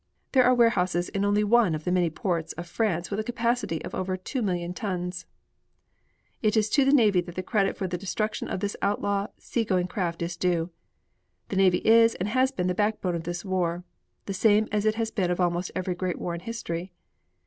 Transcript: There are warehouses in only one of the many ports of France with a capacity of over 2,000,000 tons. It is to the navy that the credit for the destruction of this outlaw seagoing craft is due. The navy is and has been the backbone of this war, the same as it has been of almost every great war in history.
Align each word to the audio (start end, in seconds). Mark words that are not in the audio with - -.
There 0.31 0.43
are 0.45 0.55
warehouses 0.55 1.09
in 1.09 1.23
only 1.23 1.43
one 1.43 1.75
of 1.75 1.83
the 1.83 1.91
many 1.91 2.09
ports 2.09 2.53
of 2.53 2.65
France 2.65 3.11
with 3.11 3.19
a 3.19 3.23
capacity 3.23 3.85
of 3.85 3.93
over 3.93 4.17
2,000,000 4.17 4.75
tons. 4.75 5.27
It 6.41 6.57
is 6.57 6.71
to 6.71 6.83
the 6.83 6.91
navy 6.91 7.21
that 7.21 7.35
the 7.35 7.43
credit 7.43 7.77
for 7.77 7.87
the 7.87 7.99
destruction 7.99 8.47
of 8.47 8.61
this 8.61 8.75
outlaw 8.81 9.27
seagoing 9.37 9.85
craft 9.85 10.23
is 10.23 10.35
due. 10.35 10.71
The 11.49 11.55
navy 11.57 11.83
is 11.85 12.15
and 12.15 12.29
has 12.29 12.51
been 12.51 12.65
the 12.65 12.73
backbone 12.73 13.13
of 13.13 13.25
this 13.25 13.45
war, 13.45 13.83
the 14.25 14.33
same 14.33 14.67
as 14.71 14.87
it 14.87 14.95
has 14.95 15.11
been 15.11 15.29
of 15.29 15.39
almost 15.39 15.71
every 15.75 15.93
great 15.93 16.17
war 16.17 16.33
in 16.33 16.39
history. 16.39 16.93